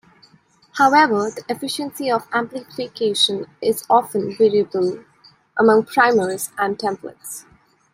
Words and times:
However, 0.79 1.29
the 1.29 1.43
efficiency 1.47 2.09
of 2.09 2.27
amplification 2.33 3.45
is 3.61 3.85
often 3.87 4.35
variable 4.35 5.05
among 5.59 5.83
primers 5.85 6.49
and 6.57 6.75
templates. 6.75 7.45